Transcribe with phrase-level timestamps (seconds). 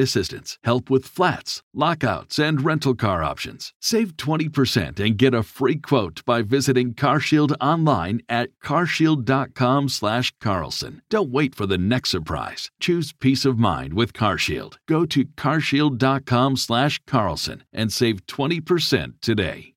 [0.00, 3.72] assistance, help with flats, lockouts, and rental car options.
[3.80, 11.02] Save 20% and get a free quote by visiting CarShield online at carshield.com/carlson.
[11.08, 12.72] Don't wait for the next surprise.
[12.80, 14.78] Choose peace of mind with CarShield.
[14.88, 19.74] Go to carshield.com/carlson and save 20% today.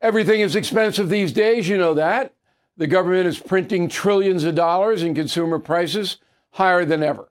[0.00, 2.34] Everything is expensive these days, you know that.
[2.76, 6.18] The government is printing trillions of dollars and consumer prices
[6.50, 7.30] higher than ever.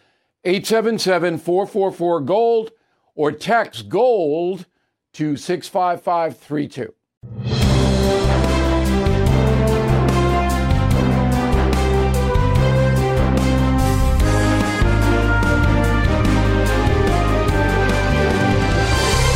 [0.43, 2.71] 877 444 GOLD,
[3.13, 4.65] or text GOLD
[5.13, 6.95] to 65532.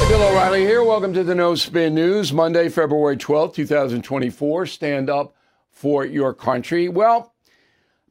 [0.08, 0.84] Bill O'Reilly here.
[0.84, 4.66] Welcome to the No Spin News, Monday, February 12th, 2024.
[4.66, 5.36] Stand up
[5.70, 6.90] for your country.
[6.90, 7.35] Well,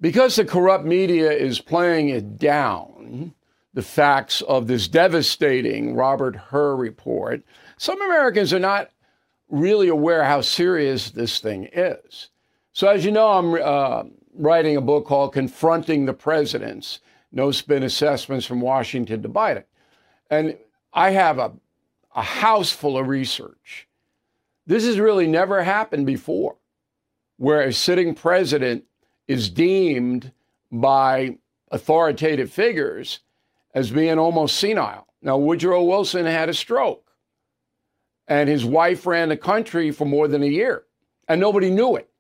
[0.01, 3.35] because the corrupt media is playing it down,
[3.73, 7.43] the facts of this devastating Robert Hur report,
[7.77, 8.91] some Americans are not
[9.49, 12.31] really aware how serious this thing is.
[12.73, 17.01] So, as you know, I'm uh, writing a book called Confronting the Presidents
[17.33, 19.65] No Spin Assessments from Washington to Biden.
[20.31, 20.57] And
[20.93, 21.53] I have a
[22.15, 23.89] a house full of research.
[24.67, 26.57] This has really never happened before,
[27.37, 28.85] where a sitting president
[29.29, 30.33] is deemed
[30.71, 31.39] by
[31.71, 33.21] authoritative figures
[33.75, 35.07] as being almost senile.
[35.23, 37.11] Now, Woodrow Wilson had a stroke,
[38.29, 40.85] and his wife ran the country for more than a year,
[41.29, 42.11] and nobody knew it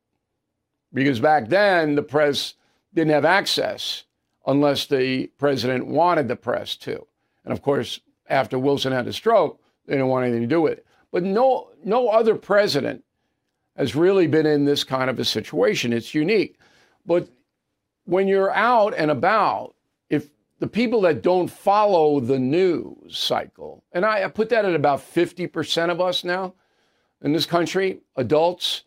[0.92, 2.54] because back then the press
[2.94, 4.04] didn't have access
[4.46, 7.06] unless the president wanted the press to.
[7.44, 10.74] And of course, after Wilson had a stroke, they didn't want anything to do with
[10.74, 10.86] it.
[11.12, 13.04] But no, no other president
[13.76, 15.92] has really been in this kind of a situation.
[15.92, 16.58] It's unique.
[17.06, 17.28] But
[18.04, 19.74] when you're out and about,
[20.08, 24.74] if the people that don't follow the news cycle, and I, I put that at
[24.74, 26.54] about 50% of us now
[27.22, 28.84] in this country, adults,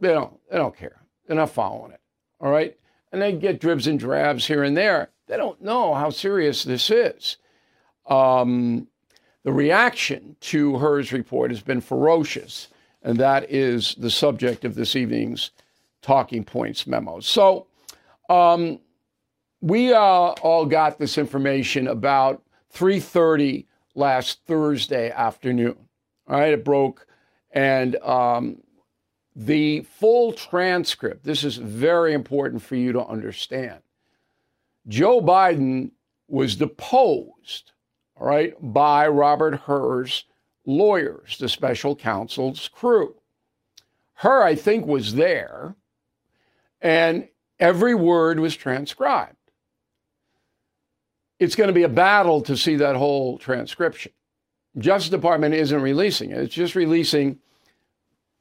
[0.00, 1.02] they don't, they don't care.
[1.26, 2.00] They're not following it.
[2.40, 2.76] All right.
[3.12, 5.10] And they get dribs and drabs here and there.
[5.26, 7.36] They don't know how serious this is.
[8.06, 8.88] Um,
[9.42, 12.68] the reaction to Hur's report has been ferocious,
[13.02, 15.50] and that is the subject of this evening's
[16.02, 17.26] talking points memos.
[17.26, 17.66] So,
[18.28, 18.80] um,
[19.60, 22.42] we uh, all got this information about
[22.74, 25.76] 3:30 last Thursday afternoon.
[26.28, 27.06] All right, it broke,
[27.52, 28.62] and um,
[29.34, 31.24] the full transcript.
[31.24, 33.80] This is very important for you to understand.
[34.88, 35.90] Joe Biden
[36.28, 37.72] was deposed
[38.18, 40.24] all right, by Robert Hur's
[40.64, 43.14] lawyers, the special counsel's crew.
[44.14, 45.74] Hur, I think, was there,
[46.80, 47.28] and
[47.58, 49.36] every word was transcribed.
[51.38, 54.12] It's going to be a battle to see that whole transcription.
[54.78, 57.38] Justice Department isn't releasing it, it's just releasing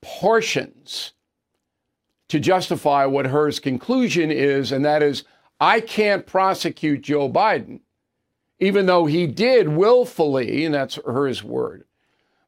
[0.01, 1.13] portions
[2.27, 5.23] to justify what Hur's conclusion is, and that is
[5.59, 7.79] I can't prosecute Joe Biden
[8.59, 11.85] even though he did willfully, and that's Hur's word,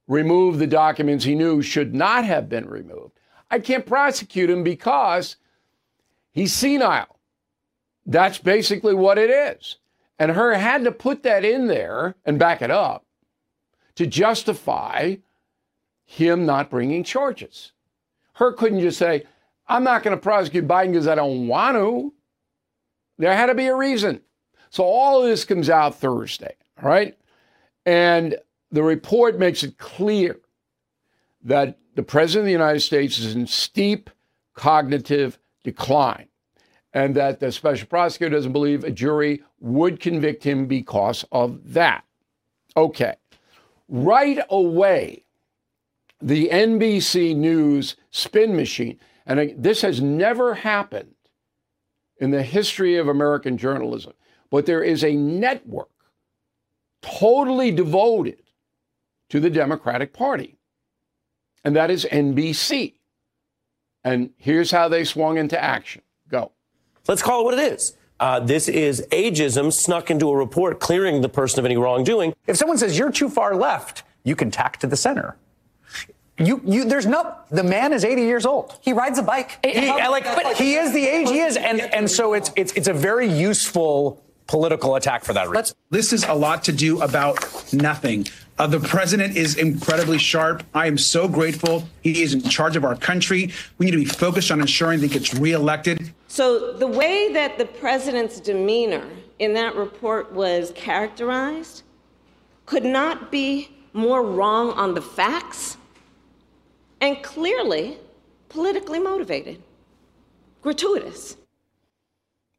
[0.08, 3.14] remove the documents he knew should not have been removed.
[3.52, 5.38] I can't prosecute him because
[6.38, 7.20] he's senile.
[8.06, 9.78] That's basically what it is.
[10.20, 13.06] And Hur had to put that in there and back it up
[13.96, 15.16] to justify
[16.06, 17.72] him not bringing charges.
[18.34, 19.24] Hur couldn't just say,
[19.68, 22.14] I'm not going to prosecute Biden because I don't want to.
[23.18, 24.22] There had to be a reason.
[24.70, 27.18] So all of this comes out Thursday, right?
[27.86, 28.38] And
[28.72, 30.40] the report makes it clear
[31.44, 34.12] that the President of the United States is in steep
[34.54, 36.27] cognitive decline
[36.98, 42.04] and that the special prosecutor doesn't believe a jury would convict him because of that.
[42.76, 43.14] Okay.
[43.88, 45.26] Right away,
[46.20, 51.14] the NBC News spin machine, and this has never happened
[52.20, 54.14] in the history of American journalism,
[54.50, 55.92] but there is a network
[57.04, 58.42] totally devoted
[59.30, 60.58] to the Democratic Party,
[61.64, 62.96] and that is NBC.
[64.04, 66.02] And here's how they swung into action.
[67.08, 67.14] Go.
[67.14, 67.94] Let's call it what it is.
[68.20, 72.34] Uh, this is ageism snuck into a report clearing the person of any wrongdoing.
[72.48, 75.38] If someone says you're too far left, you can tack to the center.
[76.40, 78.78] You, you, there's no, the man is 80 years old.
[78.82, 79.66] He rides a bike.
[79.66, 81.58] He, like, but he is the age he is.
[81.58, 85.76] And, and so it's, it's, it's a very useful political attack for that reason.
[85.90, 88.28] This is a lot to do about nothing.
[88.60, 90.64] Uh, the president is incredibly sharp.
[90.74, 91.88] I am so grateful.
[92.02, 93.52] He is in charge of our country.
[93.78, 96.12] We need to be focused on ensuring that he gets reelected.
[96.28, 99.08] So, the way that the president's demeanor
[99.40, 101.84] in that report was characterized
[102.66, 105.78] could not be more wrong on the facts
[107.00, 107.98] and clearly
[108.50, 109.62] politically motivated,
[110.62, 111.38] gratuitous.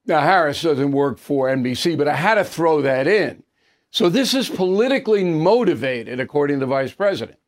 [0.07, 3.43] Now, Harris doesn't work for NBC, but I had to throw that in.
[3.91, 7.39] So, this is politically motivated, according to the vice president,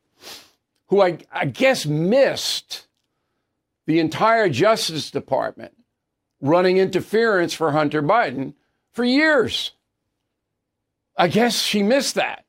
[0.87, 2.87] who I, I guess missed
[3.87, 5.75] the entire Justice Department
[6.41, 8.55] running interference for Hunter Biden
[8.93, 9.73] for years.
[11.17, 12.45] I guess she missed that.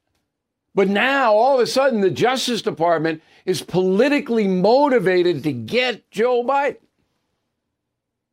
[0.73, 6.44] But now, all of a sudden, the Justice Department is politically motivated to get Joe
[6.44, 6.77] Biden.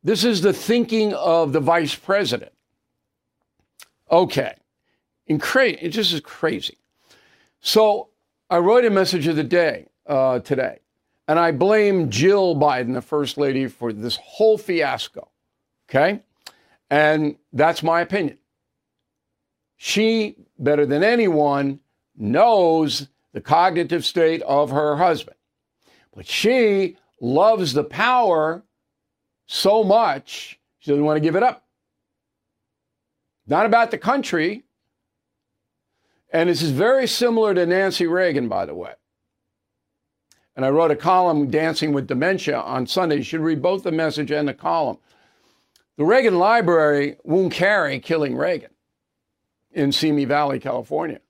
[0.03, 2.53] This is the thinking of the vice president.
[4.09, 4.55] Okay.
[5.29, 6.77] Incra- it just is crazy.
[7.61, 8.09] So
[8.49, 10.79] I wrote a message of the day uh, today,
[11.27, 15.29] and I blame Jill Biden, the first lady, for this whole fiasco.
[15.89, 16.21] Okay?
[16.89, 18.37] And that's my opinion.
[19.77, 21.79] She, better than anyone,
[22.17, 25.37] knows the cognitive state of her husband.
[26.13, 28.63] But she loves the power
[29.45, 31.65] so much, she doesn't want to give it up.
[33.47, 34.63] Not about the country.
[36.31, 38.93] And this is very similar to Nancy Reagan, by the way.
[40.55, 43.17] And I wrote a column, Dancing with Dementia, on Sunday.
[43.17, 44.97] You should read both the message and the column.
[45.97, 48.71] The Reagan Library won't carry killing Reagan
[49.71, 51.21] in Simi Valley, California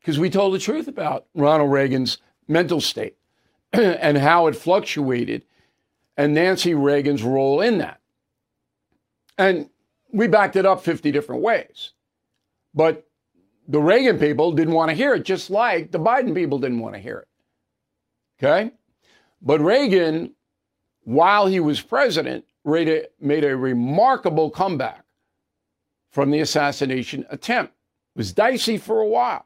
[0.00, 3.16] because we told the truth about Ronald Reagan's mental state
[3.72, 5.44] and how it fluctuated
[6.16, 8.00] and Nancy Reagan's role in that.
[9.36, 9.70] And
[10.12, 11.92] we backed it up 50 different ways.
[12.74, 13.07] But
[13.68, 16.94] the Reagan people didn't want to hear it, just like the Biden people didn't want
[16.94, 17.28] to hear it.
[18.38, 18.72] Okay?
[19.42, 20.32] But Reagan,
[21.04, 25.04] while he was president, made a remarkable comeback
[26.10, 27.74] from the assassination attempt.
[28.14, 29.44] It was dicey for a while.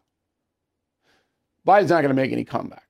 [1.66, 2.88] Biden's not going to make any comeback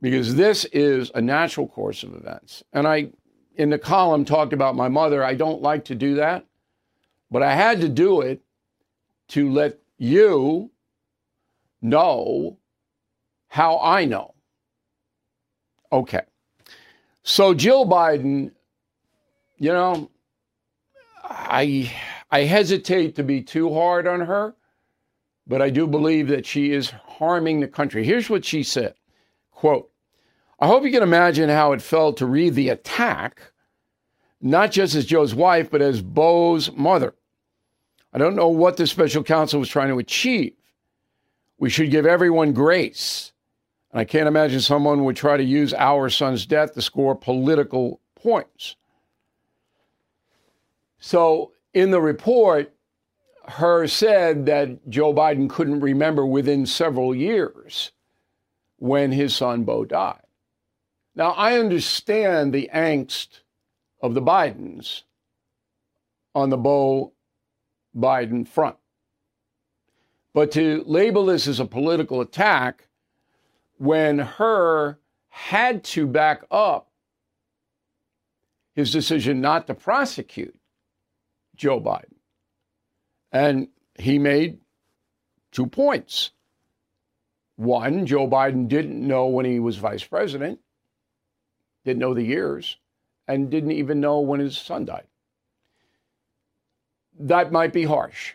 [0.00, 2.62] because this is a natural course of events.
[2.72, 3.10] And I,
[3.56, 5.24] in the column, talked about my mother.
[5.24, 6.46] I don't like to do that,
[7.30, 8.40] but I had to do it
[9.28, 10.70] to let you
[11.82, 12.58] know
[13.48, 14.34] how I know.
[15.92, 16.22] Okay.
[17.22, 18.52] So Jill Biden,
[19.58, 20.10] you know,
[21.24, 21.92] I
[22.30, 24.54] I hesitate to be too hard on her,
[25.46, 28.04] but I do believe that she is harming the country.
[28.04, 28.94] Here's what she said
[29.50, 29.90] quote,
[30.60, 33.40] I hope you can imagine how it felt to read the attack,
[34.40, 37.14] not just as Joe's wife, but as Beau's mother.
[38.12, 40.54] I don't know what the special counsel was trying to achieve.
[41.58, 43.32] We should give everyone grace.
[43.92, 48.00] And I can't imagine someone would try to use our son's death to score political
[48.14, 48.76] points.
[51.00, 52.72] So, in the report,
[53.46, 57.92] Hur said that Joe Biden couldn't remember within several years
[58.76, 60.20] when his son Beau died.
[61.14, 63.40] Now, I understand the angst
[64.00, 65.02] of the Bidens
[66.34, 67.12] on the Beau
[67.96, 68.76] Biden front.
[70.34, 72.88] But to label this as a political attack
[73.78, 76.88] when Hur had to back up
[78.74, 80.56] his decision not to prosecute
[81.56, 82.14] Joe Biden.
[83.32, 83.68] And
[83.98, 84.58] he made
[85.50, 86.30] two points.
[87.56, 90.60] One, Joe Biden didn't know when he was vice president,
[91.84, 92.76] didn't know the years,
[93.26, 95.07] and didn't even know when his son died.
[97.18, 98.34] That might be harsh.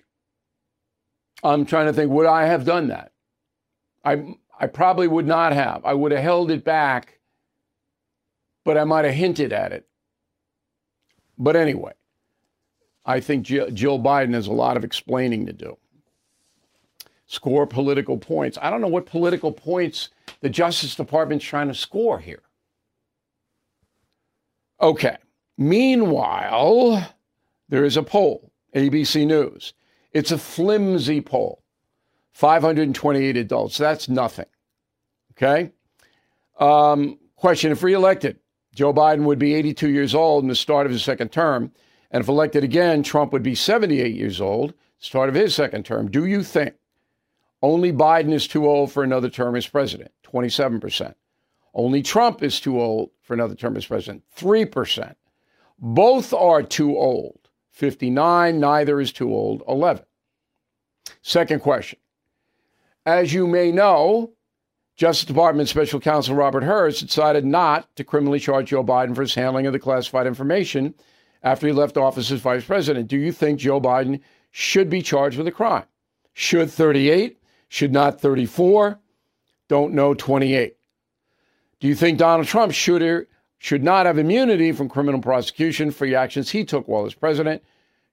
[1.44, 3.12] I'm trying to think, would I have done that?
[4.06, 5.84] I, I probably would not have.
[5.86, 7.20] I would have held it back,
[8.63, 9.88] but I might have hinted at it.
[11.38, 11.94] But anyway,
[13.06, 15.78] I think Jill Biden has a lot of explaining to do.
[17.25, 18.58] Score political points.
[18.62, 20.10] I don't know what political points
[20.42, 22.44] the Justice Department's trying to score here.
[24.82, 25.18] Okay.
[25.58, 27.16] Meanwhile,
[27.70, 29.74] there is a poll, ABC News.
[30.12, 31.63] It's a flimsy poll
[32.34, 33.77] 528 adults.
[33.77, 34.46] That's nothing.
[35.32, 35.72] Okay.
[36.60, 38.39] Um, question If reelected,
[38.75, 41.72] Joe Biden would be 82 years old in the start of his second term.
[42.12, 46.10] And if elected again, Trump would be 78 years old, start of his second term.
[46.10, 46.75] Do you think
[47.62, 50.12] only Biden is too old for another term as president?
[50.32, 51.15] 27%.
[51.74, 54.24] Only Trump is too old for another term as president?
[54.38, 55.15] 3%.
[55.80, 57.43] Both are too old.
[57.74, 59.63] 59, neither is too old.
[59.68, 60.03] 11.
[61.22, 62.00] Second question.
[63.06, 64.32] As you may know,
[64.96, 69.34] Justice Department Special Counsel Robert Hur decided not to criminally charge Joe Biden for his
[69.34, 70.94] handling of the classified information
[71.42, 73.08] after he left office as vice president.
[73.08, 75.86] Do you think Joe Biden should be charged with a crime?
[76.34, 77.39] Should 38?
[77.70, 79.00] Should not 34?
[79.68, 80.75] Don't know 28.
[81.80, 83.01] Do you think Donald Trump should
[83.63, 87.63] should not have immunity from criminal prosecution for the actions he took while as president?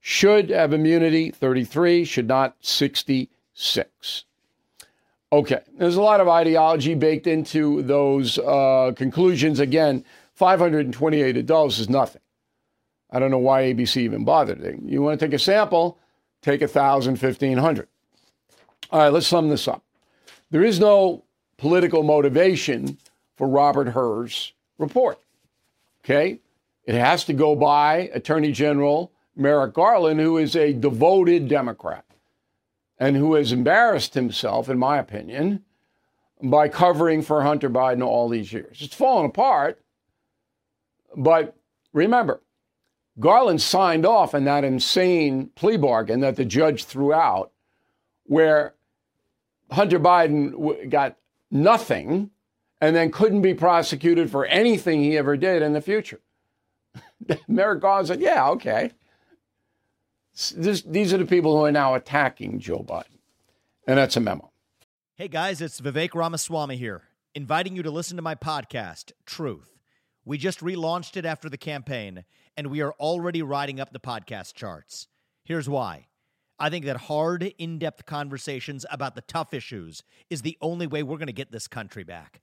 [0.00, 4.24] Should have immunity 33, should not 66.
[5.32, 9.58] Okay, there's a lot of ideology baked into those uh, conclusions.
[9.58, 10.04] Again,
[10.34, 12.22] 528 adults is nothing.
[13.10, 14.80] I don't know why ABC even bothered.
[14.84, 15.98] You want to take a sample,
[16.42, 17.88] take 1,000, 1,500.
[18.92, 19.82] All right, let's sum this up.
[20.52, 21.24] There is no
[21.56, 22.98] political motivation
[23.34, 25.18] for Robert Hur's report.
[26.10, 26.40] Okay?
[26.86, 32.04] It has to go by Attorney General Merrick Garland, who is a devoted Democrat
[32.98, 35.64] and who has embarrassed himself, in my opinion,
[36.42, 38.78] by covering for Hunter Biden all these years.
[38.80, 39.80] It's fallen apart.
[41.16, 41.56] But
[41.92, 42.42] remember,
[43.20, 47.52] Garland signed off on that insane plea bargain that the judge threw out,
[48.24, 48.74] where
[49.70, 51.16] Hunter Biden got
[51.50, 52.30] nothing
[52.80, 56.20] and then couldn't be prosecuted for anything he ever did in the future.
[57.48, 58.92] Merrick Garland said, Yeah, okay.
[60.56, 63.18] This, these are the people who are now attacking Joe Biden.
[63.86, 64.50] And that's a memo.
[65.14, 67.02] Hey guys, it's Vivek Ramaswamy here,
[67.34, 69.76] inviting you to listen to my podcast, Truth.
[70.24, 72.24] We just relaunched it after the campaign
[72.56, 75.08] and we are already riding up the podcast charts.
[75.44, 76.06] Here's why.
[76.58, 81.02] I think that hard, in depth conversations about the tough issues is the only way
[81.02, 82.42] we're going to get this country back.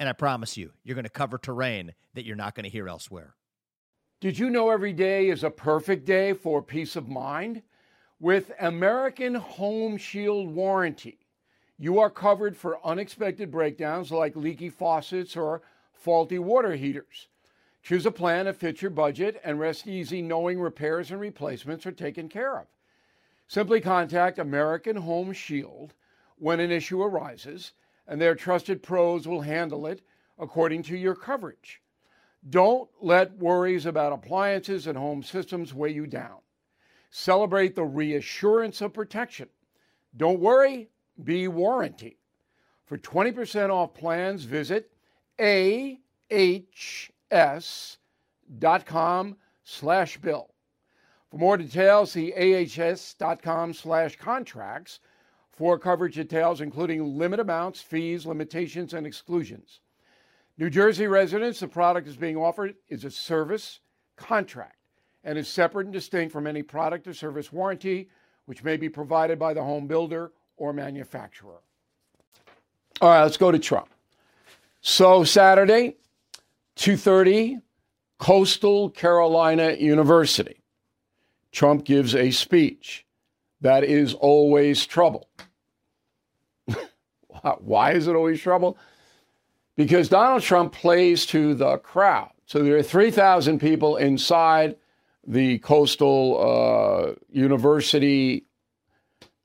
[0.00, 2.88] And I promise you, you're going to cover terrain that you're not going to hear
[2.88, 3.36] elsewhere.
[4.18, 7.62] Did you know every day is a perfect day for peace of mind?
[8.18, 11.18] With American Home Shield Warranty,
[11.78, 15.60] you are covered for unexpected breakdowns like leaky faucets or
[15.92, 17.28] faulty water heaters.
[17.82, 21.92] Choose a plan that fits your budget and rest easy knowing repairs and replacements are
[21.92, 22.66] taken care of.
[23.48, 25.92] Simply contact American Home Shield
[26.36, 27.72] when an issue arises,
[28.10, 30.02] and their trusted pros will handle it
[30.38, 31.80] according to your coverage.
[32.50, 36.38] Don't let worries about appliances and home systems weigh you down.
[37.10, 39.48] Celebrate the reassurance of protection.
[40.16, 40.90] Don't worry,
[41.22, 42.18] be warranty.
[42.84, 44.90] For 20% off plans, visit
[45.38, 46.16] ahs.com
[49.62, 50.50] slash bill.
[51.30, 54.98] For more details, see ahs.com slash contracts
[55.60, 59.80] for coverage details, including limit amounts, fees, limitations, and exclusions.
[60.56, 63.80] New Jersey residents, the product is being offered is a service
[64.16, 64.78] contract
[65.22, 68.08] and is separate and distinct from any product or service warranty,
[68.46, 71.60] which may be provided by the home builder or manufacturer.
[73.02, 73.90] All right, let's go to Trump.
[74.80, 75.98] So, Saturday,
[76.76, 77.60] 2:30
[78.16, 80.62] Coastal Carolina University.
[81.52, 83.04] Trump gives a speech.
[83.60, 85.28] That is always trouble.
[87.60, 88.78] Why is it always trouble?
[89.76, 92.30] Because Donald Trump plays to the crowd.
[92.46, 94.76] So there are 3,000 people inside
[95.26, 98.44] the Coastal uh, University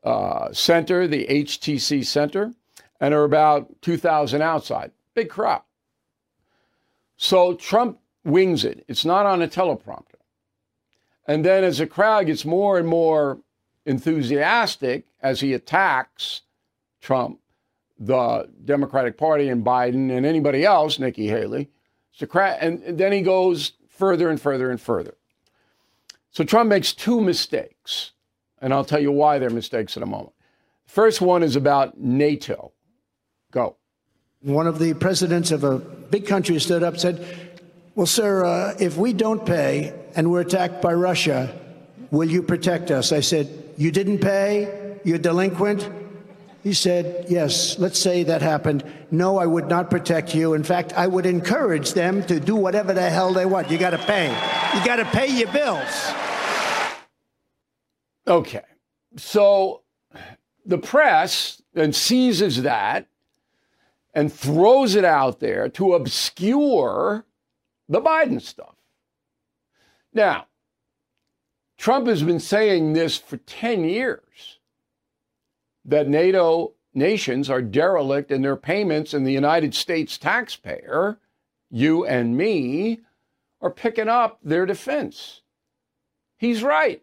[0.03, 2.53] uh, Center, the HTC Center,
[2.99, 4.91] and there are about 2,000 outside.
[5.13, 5.61] Big crowd.
[7.17, 8.83] So Trump wings it.
[8.87, 10.15] It's not on a teleprompter.
[11.27, 13.39] And then as the crowd gets more and more
[13.85, 16.41] enthusiastic as he attacks
[17.01, 17.39] Trump,
[17.99, 21.69] the Democratic Party and Biden and anybody else, Nikki Haley,
[22.19, 25.15] and then he goes further and further and further.
[26.31, 28.11] So Trump makes two mistakes,
[28.61, 30.33] and I'll tell you why they're mistakes in a moment.
[30.85, 32.73] First one is about NATO.
[33.51, 33.77] Go.
[34.41, 37.61] One of the presidents of a big country stood up and said,
[37.95, 41.57] Well, sir, uh, if we don't pay and we're attacked by Russia,
[42.11, 43.11] will you protect us?
[43.11, 44.99] I said, You didn't pay?
[45.03, 45.89] You're delinquent?
[46.65, 48.83] He said, Yes, let's say that happened.
[49.11, 50.55] No, I would not protect you.
[50.55, 53.69] In fact, I would encourage them to do whatever the hell they want.
[53.69, 54.29] You got to pay.
[54.73, 56.11] You got to pay your bills.
[58.27, 58.63] Okay.
[59.15, 59.83] So
[60.65, 63.09] the press then seizes that
[64.15, 67.27] and throws it out there to obscure
[67.87, 68.73] the Biden stuff.
[70.15, 70.47] Now,
[71.77, 74.54] Trump has been saying this for 10 years
[75.85, 81.19] that NATO nations are derelict in their payments, and the United States taxpayer,
[81.69, 83.01] you and me,
[83.61, 85.41] are picking up their defense.
[86.37, 87.01] He's right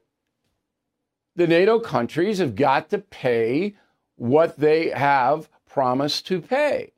[1.35, 3.75] the NATO countries have got to pay
[4.17, 6.93] what they have promised to pay.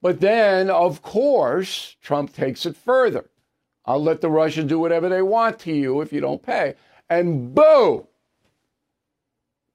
[0.00, 3.30] But then, of course, Trump takes it further.
[3.84, 6.74] I'll let the Russians do whatever they want to you if you don't pay.
[7.08, 8.06] And boom,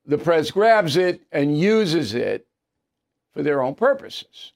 [0.08, 2.48] the press grabs it and uses it
[3.34, 4.54] for their own purposes.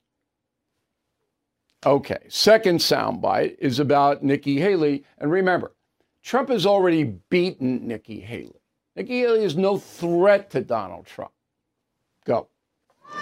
[1.85, 5.03] Okay, second soundbite is about Nikki Haley.
[5.17, 5.73] And remember,
[6.23, 8.61] Trump has already beaten Nikki Haley.
[8.95, 11.31] Nikki Haley is no threat to Donald Trump.
[12.25, 12.47] Go.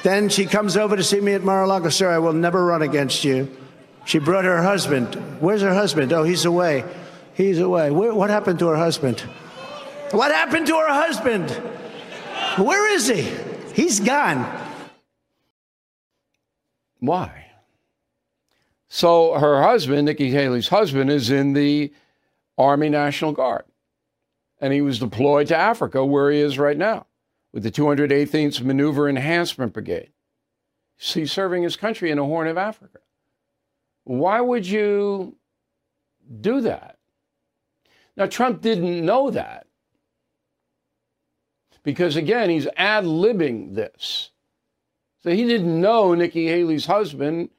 [0.04, 1.90] Then she comes over to see me at Mar-a-Lago.
[1.90, 3.50] Sir, I will never run against you.
[4.06, 5.16] She brought her husband.
[5.40, 6.12] Where's her husband?
[6.14, 6.84] Oh, he's away.
[7.34, 7.92] He's away.
[7.92, 9.22] Where, what happened to her husband?
[10.12, 11.50] What happened to her husband?
[12.58, 13.30] Where is he?
[13.74, 14.46] He's gone.
[17.00, 17.46] Why?
[18.88, 21.94] So her husband, Nikki Haley's husband, is in the
[22.58, 23.66] Army National Guard
[24.62, 27.06] and he was deployed to Africa, where he is right now,
[27.54, 30.12] with the 218th Maneuver Enhancement Brigade.
[30.98, 33.00] He's serving his country in the Horn of Africa.
[34.04, 35.38] Why would you
[36.42, 36.98] do that?
[38.18, 39.68] Now, Trump didn't know that.
[41.90, 44.30] Because again, he's ad libbing this.
[45.24, 47.50] So he didn't know Nikki Haley's husband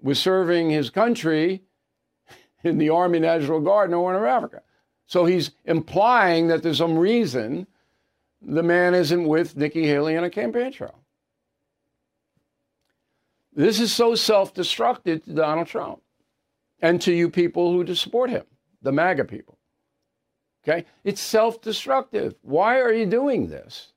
[0.00, 1.64] was serving his country
[2.62, 4.62] in the Army National Guard in the Africa.
[5.06, 7.66] So he's implying that there's some reason
[8.40, 11.00] the man isn't with Nikki Haley in a campaign trail.
[13.52, 16.02] This is so self destructive to Donald Trump
[16.80, 18.44] and to you people who support him,
[18.80, 19.58] the MAGA people.
[20.62, 20.84] Okay?
[21.04, 22.34] It's self destructive.
[22.42, 23.92] Why are you doing this?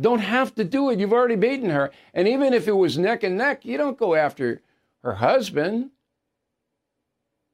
[0.00, 1.00] Don't have to do it.
[1.00, 1.90] You've already beaten her.
[2.14, 4.62] And even if it was neck and neck, you don't go after
[5.02, 5.90] her husband,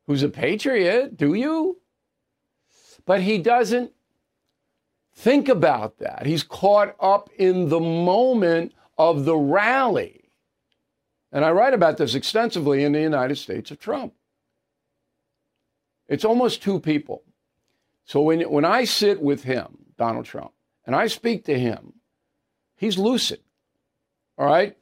[0.07, 1.78] who's a patriot, do you?
[3.07, 3.92] But he doesn't
[5.14, 6.26] think about that.
[6.26, 10.30] He's caught up in the moment of the rally.
[11.33, 14.14] And I write about this extensively in the United States of Trump.
[16.09, 17.22] It's almost two people.
[18.05, 20.53] So when, when I sit with him, Donald Trump,
[20.87, 21.95] and I speak to him,
[22.77, 23.40] he's lucid.
[24.37, 24.77] All right?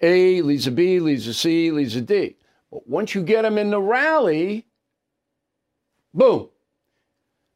[0.00, 2.36] A leads a B, leads a C, leads a D.
[2.70, 4.66] But once you get him in the rally,
[6.14, 6.48] boom,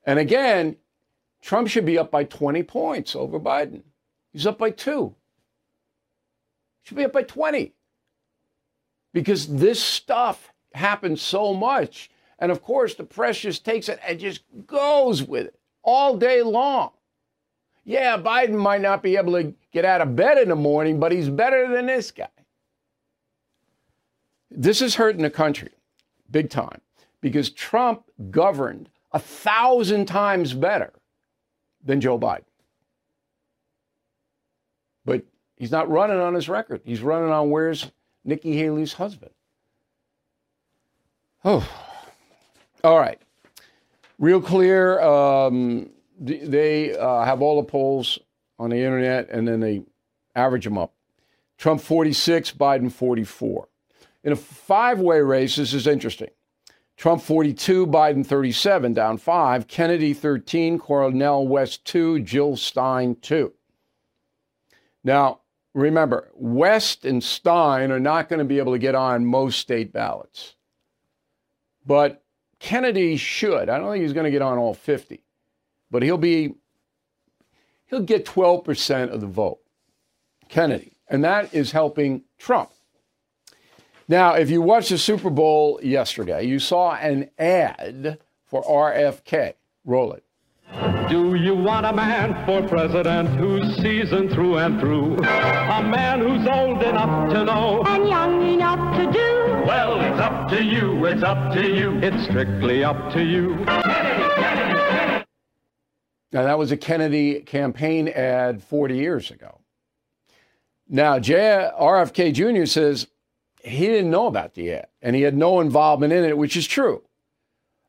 [0.04, 0.76] and again,
[1.40, 3.82] Trump should be up by 20 points over Biden.
[4.32, 5.14] He's up by two.
[6.82, 7.72] Should be up by 20.
[9.12, 12.10] Because this stuff happens so much.
[12.44, 16.42] And of course, the press just takes it and just goes with it all day
[16.42, 16.90] long.
[17.84, 21.10] Yeah, Biden might not be able to get out of bed in the morning, but
[21.10, 22.28] he's better than this guy.
[24.50, 25.70] This is hurting the country
[26.30, 26.82] big time
[27.22, 30.92] because Trump governed a thousand times better
[31.82, 32.44] than Joe Biden.
[35.06, 35.24] But
[35.56, 36.82] he's not running on his record.
[36.84, 37.90] He's running on where's
[38.22, 39.32] Nikki Haley's husband.
[41.42, 41.66] Oh,
[42.84, 43.20] all right.
[44.18, 45.00] Real clear.
[45.00, 48.18] Um, they uh, have all the polls
[48.58, 49.82] on the internet and then they
[50.36, 50.92] average them up.
[51.58, 53.68] Trump 46, Biden 44.
[54.22, 56.30] In a five way race, this is interesting.
[56.96, 59.66] Trump 42, Biden 37, down five.
[59.66, 63.52] Kennedy 13, Cornel West 2, Jill Stein 2.
[65.02, 65.40] Now,
[65.74, 69.92] remember, West and Stein are not going to be able to get on most state
[69.92, 70.54] ballots.
[71.84, 72.23] But
[72.64, 73.68] Kennedy should.
[73.68, 75.22] I don't think he's going to get on all 50,
[75.90, 76.54] but he'll be,
[77.88, 79.58] he'll get 12% of the vote.
[80.48, 80.96] Kennedy.
[81.06, 82.70] And that is helping Trump.
[84.08, 89.52] Now, if you watched the Super Bowl yesterday, you saw an ad for RFK.
[89.84, 90.23] Roll it.
[91.08, 95.14] Do you want a man for president who's seasoned through and through?
[95.18, 99.66] A man who's old enough to know and young enough to do?
[99.66, 103.54] Well, it's up to you, it's up to you, it's strictly up to you.
[103.64, 105.24] Kennedy, Kennedy, Kennedy.
[106.32, 109.60] Now, that was a Kennedy campaign ad 40 years ago.
[110.88, 112.66] Now, J- RFK Jr.
[112.66, 113.06] says
[113.62, 116.66] he didn't know about the ad and he had no involvement in it, which is
[116.66, 117.02] true.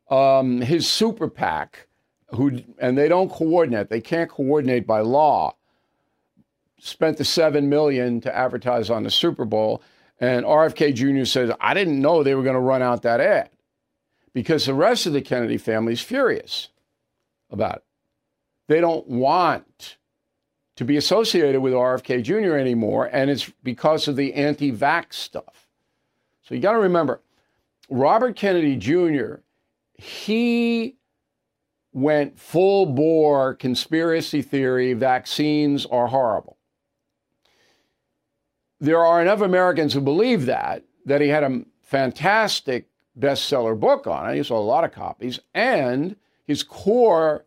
[0.07, 1.84] Um, his super PAC,
[2.35, 5.55] who and they don't coordinate, they can't coordinate by law.
[6.79, 9.81] Spent the seven million to advertise on the Super Bowl,
[10.19, 11.25] and RFK Jr.
[11.25, 13.49] says, "I didn't know they were going to run out that ad,"
[14.33, 16.69] because the rest of the Kennedy family is furious
[17.49, 17.83] about it.
[18.67, 19.97] They don't want
[20.75, 22.55] to be associated with RFK Jr.
[22.55, 25.67] anymore, and it's because of the anti vax stuff.
[26.43, 27.21] So you got to remember,
[27.89, 29.35] Robert Kennedy Jr.,
[29.93, 30.97] he
[31.95, 36.57] went full bore conspiracy theory vaccines are horrible.
[38.81, 44.29] There are enough Americans who believe that, that he had a fantastic bestseller book on
[44.29, 44.35] it.
[44.35, 47.45] He sold a lot of copies, and his core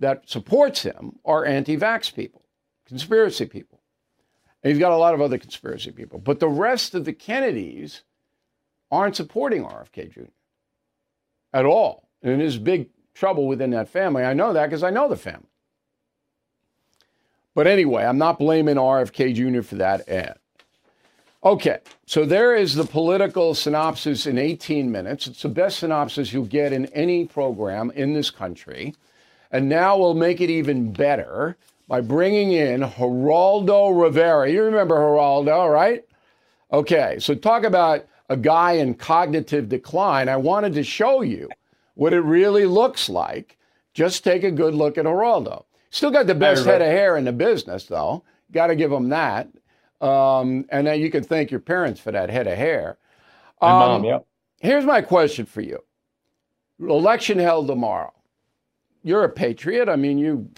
[0.00, 2.42] that supports him are anti vax people
[2.86, 3.80] conspiracy people.
[4.64, 6.18] And he's got a lot of other conspiracy people.
[6.18, 8.02] But the rest of the Kennedys
[8.90, 10.20] aren't supporting RFK Jr.
[11.52, 12.08] at all.
[12.22, 14.24] And his big trouble within that family.
[14.24, 15.48] I know that because I know the family.
[17.54, 19.62] But anyway, I'm not blaming RFK Jr.
[19.62, 20.38] for that ad.
[21.44, 25.26] Okay, so there is the political synopsis in 18 minutes.
[25.26, 28.94] It's the best synopsis you'll get in any program in this country.
[29.50, 34.50] And now we'll make it even better by bringing in Geraldo Rivera.
[34.50, 36.04] You remember Geraldo, right?
[36.72, 40.30] Okay, so talk about a guy in cognitive decline.
[40.30, 41.50] I wanted to show you
[41.94, 43.58] what it really looks like.
[43.92, 45.64] Just take a good look at Geraldo.
[45.90, 48.24] Still got the best head of hair in the business, though.
[48.50, 49.48] Got to give him that.
[50.00, 52.98] Um, and then you can thank your parents for that head of hair.
[53.62, 54.18] Um, my mom, yeah.
[54.60, 55.78] Here's my question for you.
[56.80, 58.12] Election held tomorrow.
[59.04, 59.88] You're a patriot.
[59.88, 60.50] I mean, you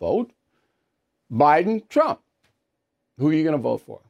[0.00, 0.32] vote.
[1.30, 2.20] Biden, Trump.
[3.18, 4.00] Who are you going to vote for?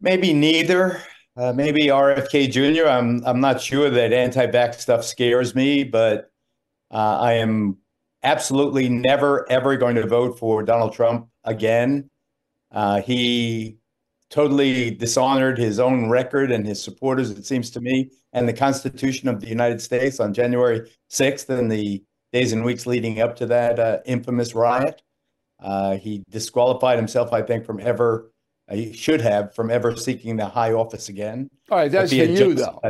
[0.00, 1.02] Maybe neither.
[1.36, 2.88] Uh, maybe RFK Jr.
[2.88, 6.30] I'm I'm not sure that anti-vax stuff scares me, but
[6.90, 7.76] uh, I am
[8.22, 12.08] absolutely never ever going to vote for Donald Trump again.
[12.72, 13.78] Uh, he
[14.30, 19.28] totally dishonored his own record and his supporters, it seems to me, and the Constitution
[19.28, 23.46] of the United States on January 6th and the days and weeks leading up to
[23.46, 25.02] that uh, infamous riot.
[25.60, 28.30] Uh, he disqualified himself, I think, from ever,
[28.68, 31.50] uh, he should have, from ever seeking the high office again.
[31.70, 32.80] All right, that's for you, though.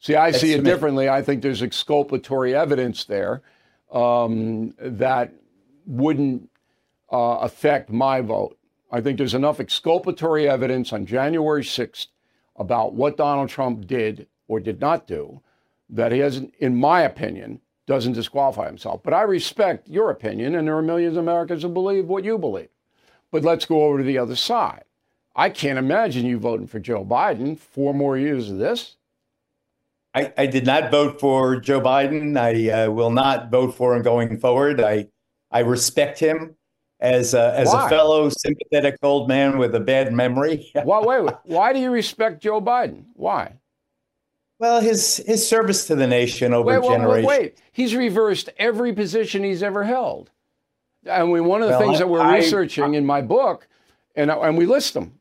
[0.00, 1.08] See, I see it differently.
[1.08, 3.42] I think there's exculpatory evidence there
[3.90, 5.32] um, that
[5.86, 6.48] wouldn't
[7.12, 8.56] uh, affect my vote.
[8.92, 12.06] I think there's enough exculpatory evidence on January 6th
[12.56, 15.40] about what Donald Trump did or did not do
[15.90, 19.02] that he hasn't, in my opinion, doesn't disqualify himself.
[19.02, 22.38] But I respect your opinion, and there are millions of Americans who believe what you
[22.38, 22.68] believe.
[23.30, 24.84] But let's go over to the other side.
[25.36, 28.96] I can't imagine you voting for Joe Biden four more years of this.
[30.14, 32.38] I, I did not vote for Joe Biden.
[32.38, 34.80] I uh, will not vote for him going forward.
[34.80, 35.08] I
[35.50, 36.56] I respect him
[37.00, 37.86] as a, as why?
[37.86, 40.70] a fellow sympathetic old man with a bad memory.
[40.84, 43.04] why, wait, wait, why do you respect Joe Biden?
[43.12, 43.52] Why?
[44.58, 47.26] Well, his his service to the nation over wait, generations.
[47.26, 50.30] Wait, wait, he's reversed every position he's ever held.
[51.04, 53.20] And we, one of the well, things I, that we're I, researching I, in my
[53.20, 53.68] book,
[54.14, 55.12] and and we list them.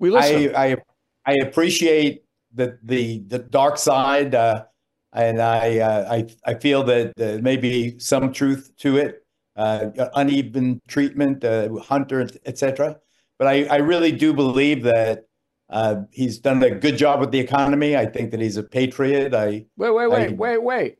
[0.00, 0.72] We list I.
[0.72, 0.76] I
[1.24, 4.64] I appreciate the the the dark side, uh,
[5.12, 9.90] and I uh, I I feel that there may be some truth to it, uh,
[10.16, 12.98] uneven treatment, uh, Hunter, etc.
[13.38, 15.26] But I I really do believe that
[15.70, 17.94] Uh, he's done a good job with the economy.
[17.96, 19.32] I think that he's a patriot.
[19.34, 20.98] I wait, wait, wait, I, wait, wait.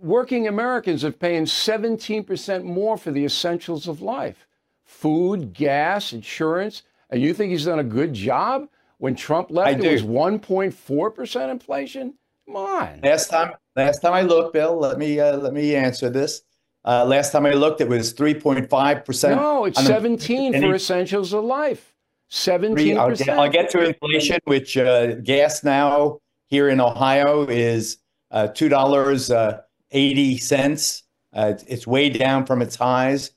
[0.00, 4.46] Working Americans are paying 17% more for the essentials of life
[4.84, 6.82] food, gas, insurance.
[7.10, 8.68] And you think he's done a good job?
[8.98, 12.14] When Trump left, it was 1.4% inflation.
[12.46, 13.00] Come on.
[13.02, 16.42] Last time, last time I looked, Bill, let me uh, let me answer this.
[16.84, 19.40] Uh, last time I looked, it was 3.5 percent.
[19.40, 21.94] No, it's 17 for essentials of life.
[22.28, 27.98] 17 I'll get, I'll get to inflation, which uh, gas now here in Ohio is
[28.30, 29.60] uh, two dollars uh,
[29.92, 31.04] eighty cents.
[31.32, 33.32] Uh, it's way down from its highs.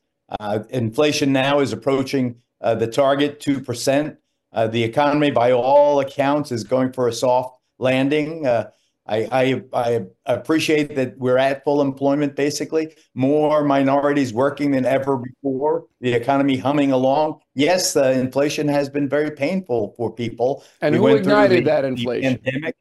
[0.70, 4.18] inflation now is approaching Uh, the target two percent.
[4.54, 8.46] Uh, the economy, by all accounts, is going for a soft landing.
[8.46, 8.70] Uh,
[9.08, 12.96] I, I, I appreciate that we're at full employment, basically.
[13.14, 15.86] More minorities working than ever before.
[16.02, 17.40] The economy humming along.
[17.56, 20.64] Yes, the inflation has been very painful for people.
[20.82, 22.38] And we who ignited the, that inflation?
[22.40, 22.76] Pandemic.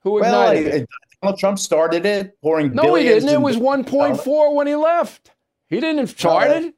[0.00, 0.88] Who ignited well, it?
[1.22, 3.28] Donald Trump started it, pouring no, he didn't.
[3.28, 5.30] It was 1.4 when he left.
[5.68, 6.74] He didn't start it.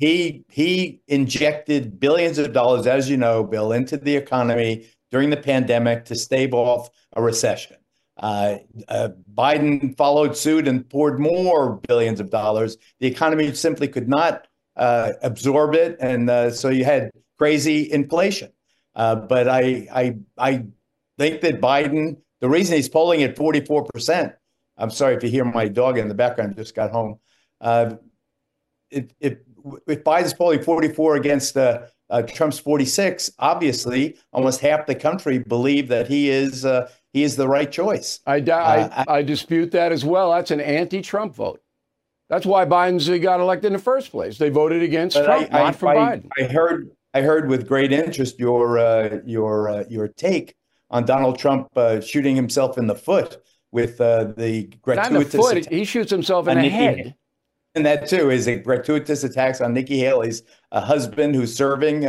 [0.00, 5.36] He he injected billions of dollars, as you know, Bill, into the economy during the
[5.36, 7.76] pandemic to stave off a recession.
[8.16, 8.56] Uh,
[8.88, 12.78] uh, Biden followed suit and poured more billions of dollars.
[13.00, 18.52] The economy simply could not uh, absorb it, and uh, so you had crazy inflation.
[18.94, 20.64] Uh, but I, I, I
[21.18, 24.32] think that Biden, the reason he's polling at 44 percent.
[24.78, 26.56] I'm sorry if you hear my dog in the background.
[26.56, 27.18] Just got home.
[28.90, 29.36] if, if
[29.86, 31.86] if Biden's polling 44 against uh,
[32.28, 37.48] Trump's 46, obviously almost half the country believe that he is uh, he is the
[37.48, 38.20] right choice.
[38.26, 40.32] I, uh, I, I, dispute that as well.
[40.32, 41.60] That's an anti-Trump vote.
[42.28, 44.38] That's why Biden's got elected in the first place.
[44.38, 46.28] They voted against Trump, I, not for Biden.
[46.38, 50.54] I heard I heard with great interest your uh, your uh, your take
[50.90, 53.38] on Donald Trump uh, shooting himself in the foot
[53.72, 55.12] with uh, the gratuitous.
[55.12, 55.72] Not in the foot.
[55.72, 57.14] He shoots himself in the head.
[57.74, 62.04] And that too is a gratuitous attacks on Nikki Haley's uh, husband who's serving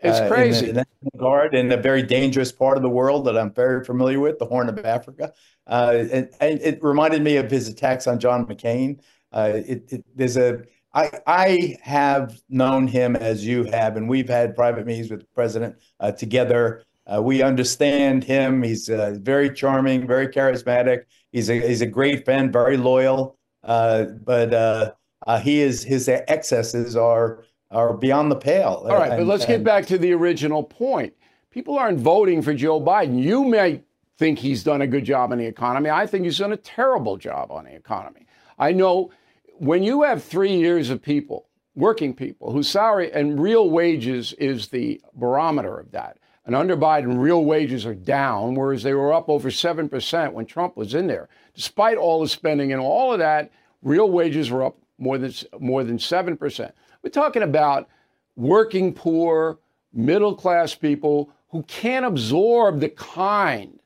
[0.00, 0.68] it's uh, crazy.
[0.68, 3.52] In the, in the Guard in a very dangerous part of the world that I'm
[3.52, 5.32] very familiar with, the Horn of Africa.
[5.66, 9.00] Uh, and, and, it reminded me of his attacks on John McCain.
[9.32, 10.62] Uh, it, it, there's a
[10.94, 15.26] I, I have known him as you have, and we've had private meetings with the
[15.34, 16.84] president uh, together.
[17.06, 18.62] Uh, we understand him.
[18.62, 21.04] He's uh, very charming, very charismatic.
[21.32, 23.38] He's a he's a great friend, very loyal.
[23.66, 24.92] Uh, but uh,
[25.26, 28.86] uh, he is his excesses are are beyond the pale.
[28.88, 31.12] All right, and, but let's and, get back to the original point.
[31.50, 33.20] People aren't voting for Joe Biden.
[33.22, 33.82] You may
[34.18, 35.90] think he's done a good job on the economy.
[35.90, 38.26] I think he's done a terrible job on the economy.
[38.58, 39.10] I know
[39.58, 44.68] when you have three years of people, working people, whose salary and real wages is
[44.68, 46.18] the barometer of that.
[46.46, 50.76] And under Biden, real wages are down, whereas they were up over 7% when Trump
[50.76, 51.28] was in there.
[51.54, 53.50] Despite all the spending and all of that,
[53.82, 56.72] real wages were up more than, more than 7%.
[57.02, 57.88] We're talking about
[58.36, 59.58] working poor,
[59.92, 63.80] middle class people who can't absorb the kind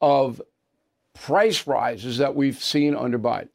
[0.00, 0.40] of
[1.12, 3.48] price rises that we've seen under Biden.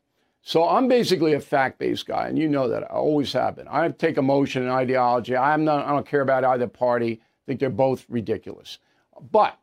[0.44, 3.68] So I'm basically a fact-based guy, and you know that I always have been.
[3.68, 5.36] I take emotion and ideology.
[5.36, 5.86] I'm not.
[5.86, 7.22] I don't care about either party.
[7.48, 8.78] Think they're both ridiculous.
[9.32, 9.58] But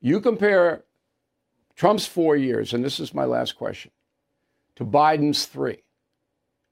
[0.00, 0.84] you compare
[1.76, 3.90] Trump's four years, and this is my last question,
[4.76, 5.82] to Biden's three.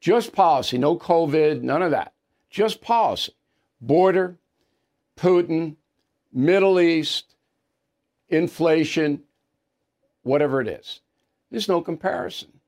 [0.01, 2.15] Just policy, no COVID, none of that.
[2.49, 3.33] Just policy.
[3.81, 4.39] Border,
[5.17, 5.77] Putin,
[6.33, 7.35] Middle East,
[8.29, 9.23] inflation,
[10.23, 11.01] whatever it is.
[11.51, 12.61] There's no comparison.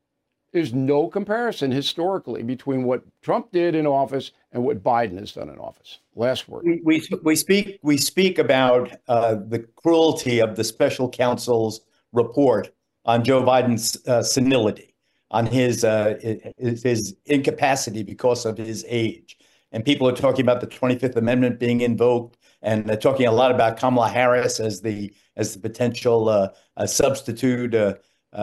[0.51, 5.49] There's no comparison historically between what Trump did in office and what Biden has done
[5.49, 5.99] in office.
[6.15, 6.65] Last word.
[6.65, 12.73] We, we, we speak we speak about uh, the cruelty of the special counsel's report
[13.05, 14.91] on Joe Biden's uh, senility
[15.31, 16.15] on his, uh,
[16.57, 19.37] his incapacity because of his age.
[19.71, 23.51] And people are talking about the 25th Amendment being invoked, and they're talking a lot
[23.51, 26.49] about Kamala Harris as the as the potential uh,
[26.85, 27.95] substitute uh,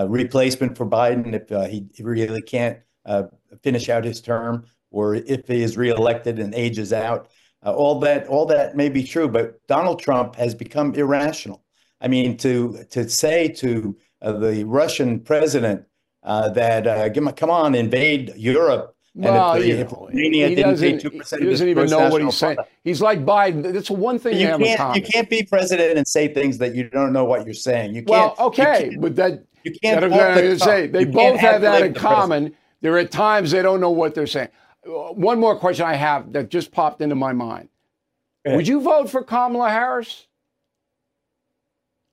[0.08, 2.78] replacement for Biden if uh, he really can't
[3.62, 7.28] finish out his term, or if he is reelected and ages out.
[7.64, 11.62] all that all that may be true, but Donald Trump has become irrational.
[12.00, 15.84] I mean, to to say to the Russian president
[16.22, 18.94] uh, that uh, come on, invade Europe.
[19.14, 22.54] Well, and if, know, he doesn't, he doesn't even know what he's saying.
[22.54, 22.74] Product.
[22.84, 23.72] He's like Biden.
[23.72, 27.12] That's one thing you can't, You can't be president and say things that you don't
[27.12, 27.96] know what you're saying.
[27.96, 28.08] You can't.
[28.38, 30.08] Well, okay, but that you can't.
[30.08, 32.54] That, say they you both have, that in common.
[32.80, 34.50] There are times they don't know what they're saying.
[34.88, 37.68] Uh, one more question I have that just popped into my mind.
[38.46, 40.26] Would you vote for Kamala Harris?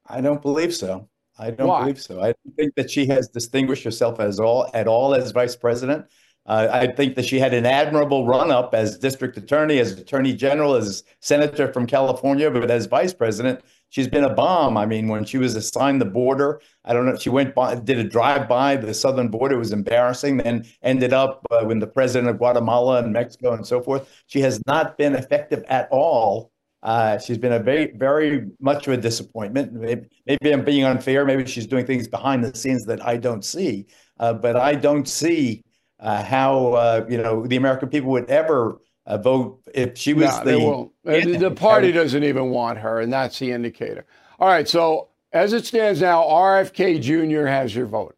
[0.06, 1.08] I don't believe so.
[1.38, 1.82] I don't Why?
[1.82, 2.20] believe so.
[2.22, 6.06] I don't think that she has distinguished herself as all at all as vice president.
[6.48, 10.34] Uh, I think that she had an admirable run up as district attorney, as attorney
[10.34, 14.78] general, as senator from California, but as vice president, she's been a bomb.
[14.78, 17.98] I mean, when she was assigned the border, I don't know, she went by, did
[17.98, 19.56] a drive by the southern border.
[19.56, 20.38] It was embarrassing.
[20.38, 24.08] Then ended up uh, when the president of Guatemala and Mexico and so forth.
[24.28, 26.52] She has not been effective at all.
[26.84, 29.74] Uh, she's been a very, very much of a disappointment.
[29.74, 31.26] Maybe, maybe I'm being unfair.
[31.26, 33.88] Maybe she's doing things behind the scenes that I don't see.
[34.20, 35.65] Uh, but I don't see
[36.06, 40.44] how uh, you know the American people would ever uh, vote if she was No,
[40.44, 40.60] they the.
[40.66, 40.92] won't.
[41.04, 44.06] The, the party doesn't even want her, and that's the indicator.
[44.40, 47.46] All right, so as it stands now, RFK Jr.
[47.48, 48.16] has your vote.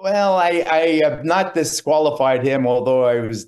[0.00, 3.46] Well, I, I have not disqualified him, although I was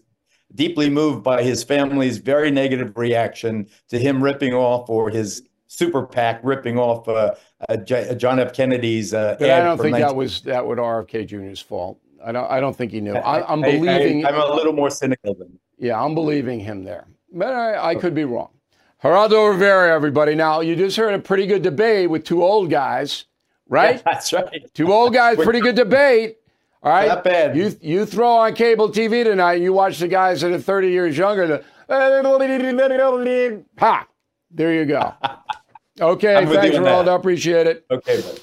[0.54, 6.04] deeply moved by his family's very negative reaction to him ripping off or his super
[6.04, 7.34] PAC ripping off uh,
[7.68, 8.52] uh, J- John F.
[8.52, 9.14] Kennedy's.
[9.14, 12.00] Uh, I don't think 19 that was that was RFK Jr.'s fault.
[12.24, 12.50] I don't.
[12.50, 13.14] I don't think he knew.
[13.14, 14.26] I, I'm I- I- believing.
[14.26, 15.58] I'm a little more cynical than.
[15.78, 18.50] Yeah, I'm believing him there, but I, I could be wrong.
[19.02, 20.34] Geraldo Rivera, everybody.
[20.34, 23.24] Now you just heard a pretty good debate with two old guys,
[23.68, 24.02] right?
[24.04, 24.68] That's right.
[24.74, 26.36] Two old guys, pretty good debate.
[26.82, 27.56] All right, Not bad.
[27.56, 30.88] You you throw on cable TV tonight, and you watch the guys that are 30
[30.90, 31.46] years younger.
[31.46, 31.64] The,
[33.78, 34.06] ha,
[34.50, 35.14] there you go.
[36.00, 37.04] Okay, thanks, you on that.
[37.04, 37.14] Geraldo.
[37.16, 37.84] Appreciate it.
[37.90, 38.42] Okay, but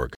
[0.00, 0.19] org.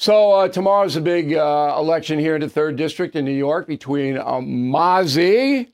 [0.00, 3.66] So uh, tomorrow's a big uh, election here in the third district in New York
[3.66, 5.72] between Mazi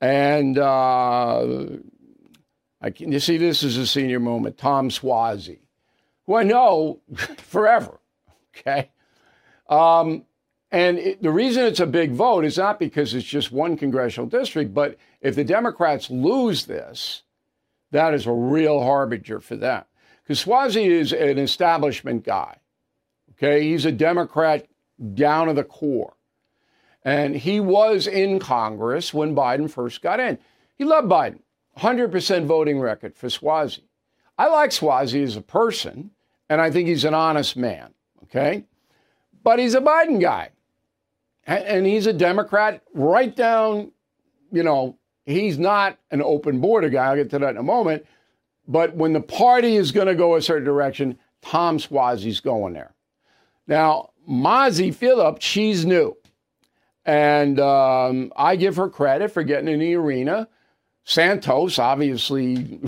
[0.00, 1.66] and uh,
[2.80, 4.56] I can, you see this is a senior moment.
[4.56, 5.58] Tom Suozzi,
[6.24, 7.00] who I know
[7.36, 8.00] forever.
[8.56, 8.88] Okay,
[9.68, 10.24] um,
[10.70, 14.30] and it, the reason it's a big vote is not because it's just one congressional
[14.30, 17.22] district, but if the Democrats lose this,
[17.90, 19.84] that is a real harbinger for them.
[20.22, 22.56] Because Suozzi is an establishment guy.
[23.38, 24.66] Okay, he's a Democrat
[25.14, 26.14] down to the core.
[27.04, 30.38] And he was in Congress when Biden first got in.
[30.76, 31.40] He loved Biden.
[31.78, 33.82] 100% voting record for Suozzi.
[34.36, 36.10] I like Suozzi as a person,
[36.48, 37.94] and I think he's an honest man.
[38.24, 38.64] Okay?
[39.44, 40.50] But he's a Biden guy.
[41.46, 43.90] And, he's a Democrat right down,
[44.52, 47.06] you know, he's not an open border guy.
[47.06, 48.04] I'll get to that in a moment.
[48.66, 52.92] But when the party is going to go a certain direction, Tom Suozzi's going there.
[53.68, 56.16] Now, Mazi Pilip, she's new.
[57.04, 60.48] And um, I give her credit for getting in the arena.
[61.04, 62.80] Santos, obviously,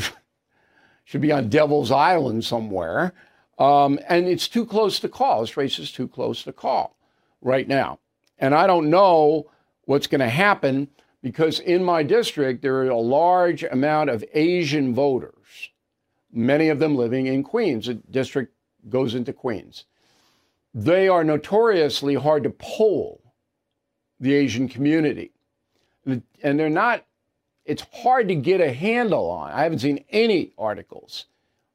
[1.05, 3.13] should be on Devil's Island somewhere.
[3.59, 5.43] Um, and it's too close to call.
[5.43, 6.97] This race is too close to call
[7.41, 7.99] right now.
[8.39, 9.51] And I don't know
[9.85, 10.89] what's going to happen.
[11.23, 15.71] because in my district, there are a large amount of Asian voters,
[16.33, 17.87] many of them living in Queens.
[17.87, 18.55] The district
[18.89, 19.85] goes into Queens.
[20.75, 23.21] They are notoriously hard to poll,
[24.21, 25.33] the Asian community.
[26.07, 27.05] And they're not,
[27.65, 29.53] it's hard to get a handle on.
[29.53, 31.27] I haven't seen any articles,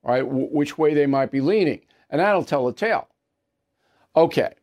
[0.03, 1.81] right, w- which way they might be leaning.
[2.09, 3.07] And that'll tell a tale.
[4.15, 4.53] Okay.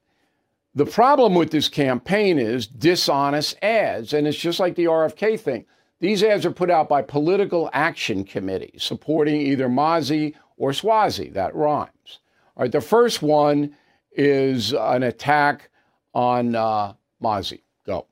[0.74, 5.66] The problem with this campaign is dishonest ads, and it's just like the RFK thing.
[6.00, 11.32] These ads are put out by political action committees supporting either Mazi or Suozzi.
[11.32, 12.20] That rhymes.
[12.56, 13.76] All right, the first one
[14.14, 15.70] is an attack
[16.14, 17.62] on uh, Mazi.
[17.86, 18.06] Go.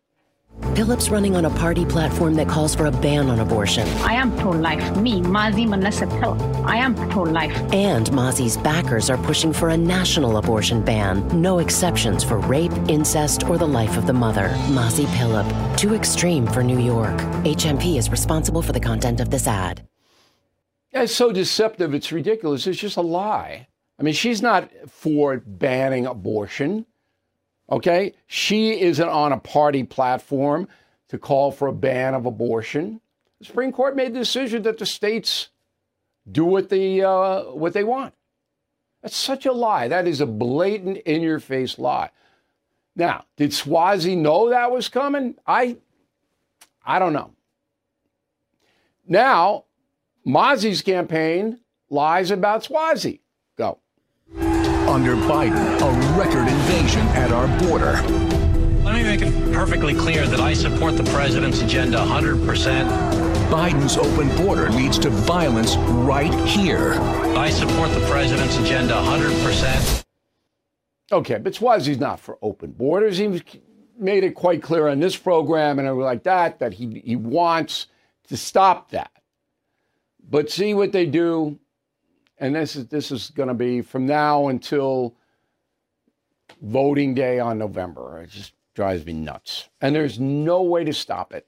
[0.74, 3.86] Phillips running on a party platform that calls for a ban on abortion.
[4.01, 4.96] I am pro-life.
[4.96, 6.42] Me, Mazi Manasa Phillips.
[6.64, 7.57] I am pro-life.
[7.72, 11.26] And Mazi's backers are pushing for a national abortion ban.
[11.40, 14.48] No exceptions for rape, incest, or the life of the mother.
[14.68, 15.78] Mazi Pilip.
[15.78, 17.16] Too extreme for New York.
[17.44, 19.86] HMP is responsible for the content of this ad.
[20.92, 22.66] Yeah, it's so deceptive, it's ridiculous.
[22.66, 23.68] It's just a lie.
[24.01, 26.86] I mean, she's not for banning abortion.
[27.70, 28.14] Okay?
[28.26, 30.68] She isn't on a party platform
[31.09, 33.03] to call for a ban of abortion.
[33.40, 35.51] The Supreme Court made the decision that the states
[36.30, 38.14] do what they, uh, what they want.
[39.03, 39.88] That's such a lie.
[39.88, 42.11] That is a blatant, in your face lie.
[42.96, 45.36] Now, did Suozzi know that was coming?
[45.46, 45.76] I,
[46.84, 47.32] I don't know.
[49.07, 49.64] Now,
[50.26, 53.20] Mazi's campaign lies about Suozzi.
[54.91, 54.97] Go.
[54.97, 58.03] Under Biden, a record invasion at our border.
[58.82, 62.41] Let me make it perfectly clear that I support the president's agenda 100%.
[63.49, 66.95] Biden's open border leads to violence right here.
[67.36, 70.05] I support the president's agenda 100%.
[71.12, 73.18] Okay, but Suozzi's not for open borders.
[73.18, 73.28] He
[73.99, 77.86] made it quite clear on this program and everything like that that he, he wants
[78.28, 79.12] to stop that.
[80.28, 81.59] But see what they do,
[82.41, 85.14] and this is this is going to be from now until
[86.62, 88.22] voting day on November.
[88.22, 91.47] It just drives me nuts, and there's no way to stop it.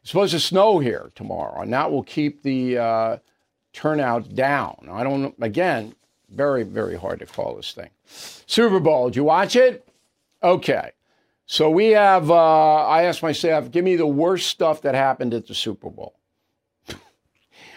[0.00, 3.16] It's supposed to snow here tomorrow, and that will keep the uh,
[3.72, 4.88] turnout down.
[4.90, 5.34] I don't.
[5.40, 5.94] Again,
[6.30, 7.90] very very hard to call this thing.
[8.06, 9.10] Super Bowl.
[9.10, 9.86] Did you watch it?
[10.42, 10.92] Okay.
[11.46, 12.30] So we have.
[12.30, 15.90] Uh, I asked my staff, give me the worst stuff that happened at the Super
[15.90, 16.14] Bowl.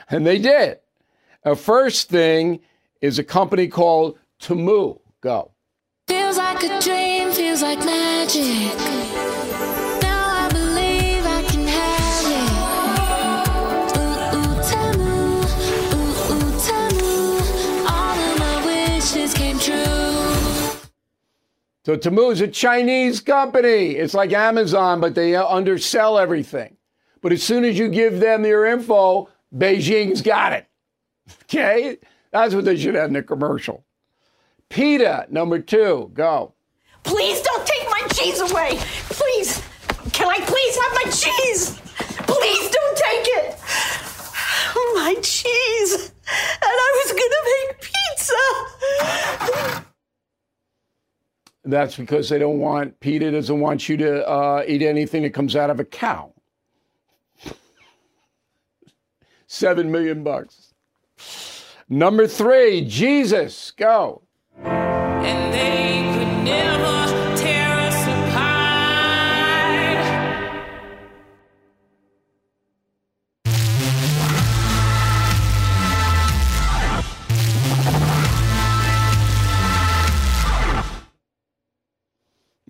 [0.10, 0.81] And they did.
[1.44, 2.60] The first thing
[3.02, 5.00] is a company called Temu.
[5.22, 5.52] Go.
[6.08, 8.78] Feels like a dream, feels like magic.
[10.04, 12.52] Now I believe I can have it.
[13.98, 15.42] Ooh, ooh, Temu.
[15.96, 17.90] Ooh, ooh, Temu.
[17.90, 20.86] All of my wishes came true.
[21.86, 23.96] So Temu is a Chinese company.
[23.96, 26.78] It's like Amazon, but they undersell everything.
[27.22, 30.68] But as soon as you give them your info, Beijing's got it.
[31.44, 31.98] Okay?
[32.32, 33.84] That's what they should have in the commercial.
[34.70, 36.54] PETA, number two, go.
[37.04, 38.78] Please don't take my cheese away.
[39.10, 39.62] Please.
[40.14, 41.78] Can I please have my cheese?
[42.28, 43.58] Please don't take it.
[44.96, 45.94] My cheese.
[45.94, 48.44] And I was going to make pizza.
[51.64, 55.56] That's because they don't want, PETA doesn't want you to uh, eat anything that comes
[55.56, 56.34] out of a cow.
[59.48, 60.71] Seven million bucks.
[61.90, 64.22] Number three, Jesus, go.
[64.64, 68.62] And they could never tear us apart.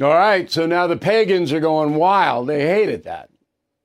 [0.02, 2.47] All right, so now the pagans are going wild.
[2.47, 3.30] They hated that.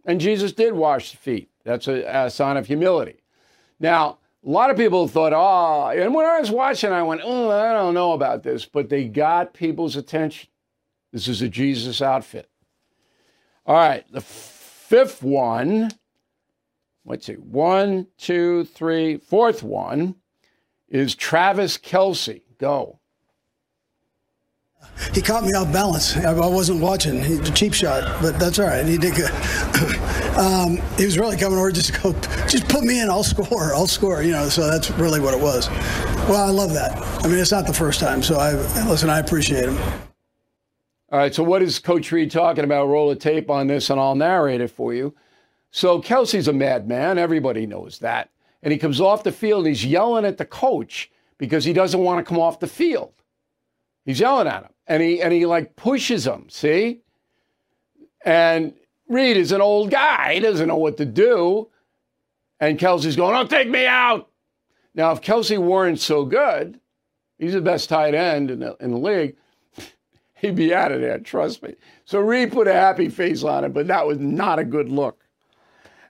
[0.07, 1.51] And Jesus did wash the feet.
[1.64, 3.23] That's a, a sign of humility.
[3.79, 7.51] Now, a lot of people thought, oh, and when I was watching, I went, oh,
[7.51, 10.49] I don't know about this, but they got people's attention.
[11.12, 12.49] This is a Jesus outfit.
[13.66, 15.90] All right, the fifth one,
[17.05, 20.14] let's see, one, two, three, fourth one
[20.88, 22.42] is Travis Kelce.
[22.59, 23.01] Go.
[25.12, 26.16] He caught me off balance.
[26.16, 27.22] I wasn't watching.
[27.22, 28.85] He, cheap shot, but that's all right.
[28.85, 29.31] He did good.
[30.37, 32.12] um, he was really coming over just to go,
[32.47, 33.11] just put me in.
[33.11, 33.74] I'll score.
[33.74, 34.22] I'll score.
[34.22, 34.49] You know.
[34.49, 35.68] So that's really what it was.
[36.29, 36.99] Well, I love that.
[37.24, 38.22] I mean, it's not the first time.
[38.22, 38.53] So I
[38.87, 39.11] listen.
[39.11, 39.79] I appreciate him.
[41.12, 42.89] All right, so what is Coach Reid talking about?
[42.89, 45.14] Roll a tape on this and I'll narrate it for you.
[45.70, 47.16] So Kelce's a madman.
[47.16, 48.31] Everybody knows that.
[48.64, 52.01] And he comes off the field and he's yelling at the coach because he doesn't
[52.01, 53.12] want to come off the field.
[54.07, 54.70] He's yelling at him.
[54.86, 57.00] And he and he like pushes him, see?
[58.24, 58.72] And
[59.09, 60.34] Reid is an old guy.
[60.34, 61.68] He doesn't know what to do.
[62.61, 64.30] And Kelce's going, don't take me out.
[64.94, 66.80] Now, if Kelce Warren's so good,
[67.38, 69.36] he's the best tight end in the, in the league,
[70.34, 71.74] he'd be out of there, trust me.
[72.07, 75.22] So Reid put a happy face on it, but that was not a good look.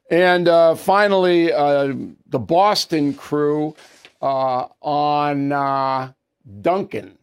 [0.08, 1.94] And uh, finally, uh,
[2.28, 3.74] the Boston crew
[4.22, 6.12] uh, on uh,
[6.60, 7.15] Dunkin'.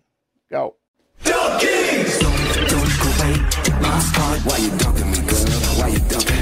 [0.53, 0.75] Go.
[1.25, 1.33] away.
[3.81, 4.39] My heart.
[4.45, 5.49] Why you dumping me, girl?
[5.79, 6.35] Why you dumping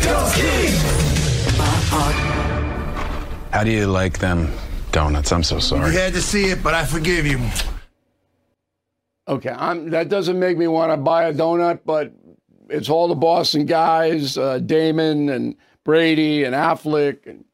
[3.54, 4.52] How do you like them
[4.92, 5.32] donuts?
[5.32, 5.94] I'm so sorry.
[5.94, 7.40] You had to see it, but I forgive you.
[9.30, 12.12] Okay, I'm, that doesn't make me want to buy a donut, but
[12.68, 15.56] it's all the Boston guys, uh, Damon and
[15.86, 17.46] Brady and Affleck, and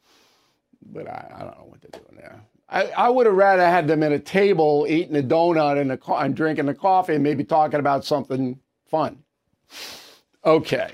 [0.81, 2.41] but I, I don't know what they're doing there.
[2.69, 6.13] I, I would have rather had them at a table eating a donut and, a,
[6.15, 9.23] and drinking a coffee and maybe talking about something fun.
[10.45, 10.91] Okay,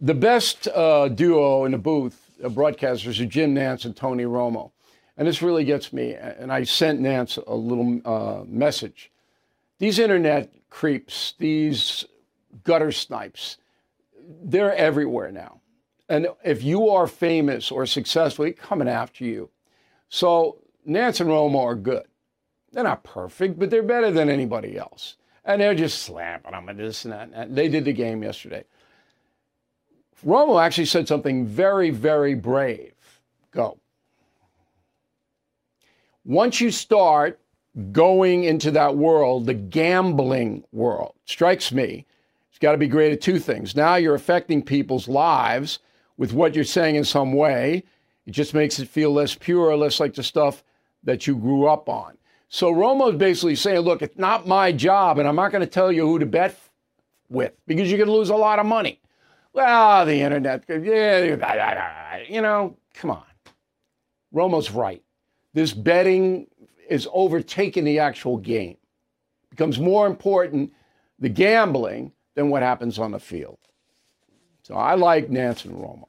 [0.00, 4.72] the best uh, duo in the booth, uh, broadcasters, are Jim Nantz and Tony Romo,
[5.16, 6.14] and this really gets me.
[6.14, 9.10] And I sent Nantz a little uh, message.
[9.78, 12.04] These internet creeps, these
[12.64, 13.56] gutter snipes,
[14.42, 15.60] they're everywhere now.
[16.08, 19.50] And if you are famous or successful, they're coming after you.
[20.08, 20.58] So
[20.88, 22.04] Nantz and Romo are good.
[22.72, 25.16] They're not perfect, but they're better than anybody else.
[25.44, 27.30] And they're just slapping them and this and that.
[27.32, 28.64] And they did the game yesterday.
[30.24, 32.92] Romo actually said something very, very brave.
[33.52, 33.78] Go.
[36.24, 37.40] Once you start
[37.92, 42.06] going into that world, the gambling world, strikes me,
[42.50, 43.74] it's got to be great at two things.
[43.74, 45.78] Now you're affecting people's lives
[46.18, 47.84] with what you're saying in some way.
[48.26, 50.62] It just makes it feel less pure, less like the stuff
[51.04, 52.16] that you grew up on.
[52.48, 55.92] So Romo's basically saying, look, it's not my job, and I'm not going to tell
[55.92, 56.58] you who to bet
[57.28, 59.00] with because you're going to lose a lot of money.
[59.52, 63.22] Well, the internet, yeah, you know, come on.
[64.34, 65.02] Romo's right.
[65.54, 66.46] This betting
[66.88, 68.76] is overtaking the actual game.
[69.50, 70.72] Becomes more important,
[71.18, 73.58] the gambling, than what happens on the field.
[74.62, 76.08] So I like Nantz and Romo.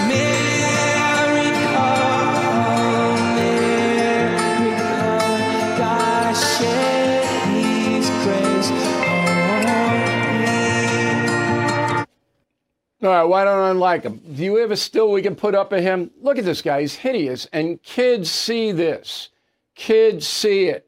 [13.03, 14.21] All right, why don't I like him?
[14.35, 16.11] Do you have a still we can put up of him?
[16.21, 17.47] Look at this guy, he's hideous.
[17.51, 19.29] And kids see this.
[19.73, 20.87] Kids see it.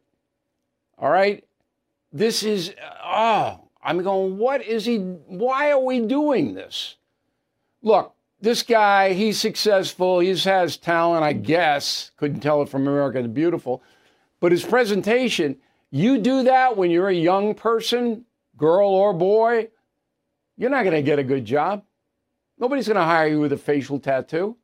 [0.99, 1.43] All right?
[2.11, 6.97] This is, oh, I'm going, what is he, why are we doing this?
[7.81, 12.11] Look, this guy, he's successful, he has talent, I guess.
[12.17, 13.81] Couldn't tell it from America the Beautiful.
[14.39, 15.57] But his presentation,
[15.89, 19.69] you do that when you're a young person, girl or boy,
[20.57, 21.83] you're not going to get a good job.
[22.63, 24.55] Nobody's going to hire you with a facial tattoo.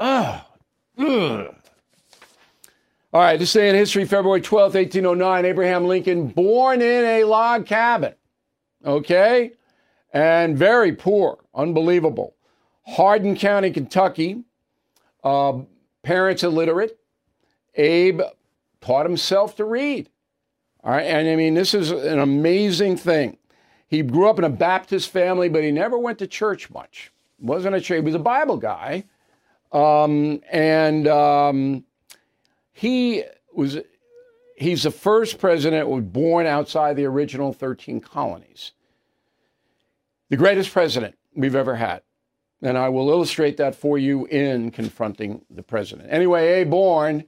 [0.00, 0.48] Ah,
[0.96, 1.54] ugh.
[3.12, 7.66] All right, this day in history, February 12th, 1809, Abraham Lincoln, born in a log
[7.66, 8.14] cabin.
[8.86, 9.52] Okay?
[10.14, 12.34] And very poor, unbelievable.
[12.86, 14.44] Hardin County, Kentucky,
[15.24, 15.58] uh,
[16.02, 16.98] parents illiterate.
[17.74, 18.22] Abe
[18.80, 20.08] taught himself to read.
[20.82, 23.36] All right, and I mean, this is an amazing thing.
[23.94, 27.12] He grew up in a Baptist family, but he never went to church much.
[27.38, 27.98] wasn't a church.
[27.98, 29.04] He was a Bible guy,
[29.70, 31.84] um, and um,
[32.72, 33.22] he
[33.52, 33.78] was.
[34.56, 38.72] He's the first president was born outside the original 13 colonies.
[40.28, 42.02] The greatest president we've ever had.
[42.62, 46.08] And I will illustrate that for you in confronting the president.
[46.12, 46.64] Anyway, A.
[46.64, 47.24] Born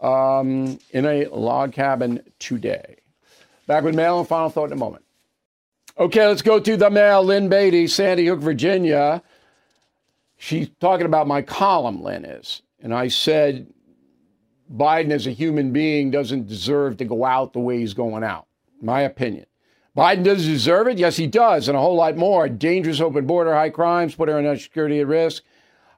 [0.00, 2.96] um, in a log cabin today.
[3.66, 5.04] Back with mail and final thought in a moment.
[5.96, 7.22] Okay, let's go to the mail.
[7.22, 9.22] Lynn Beatty, Sandy Hook, Virginia.
[10.36, 12.62] She's talking about my column, Lynn is.
[12.82, 13.72] And I said,
[14.72, 18.46] Biden as a human being doesn't deserve to go out the way he's going out.
[18.82, 19.46] My opinion.
[19.96, 20.98] Biden does deserve it?
[20.98, 22.48] Yes, he does, and a whole lot more.
[22.48, 25.44] Dangerous open border, high crimes, put our national security at risk.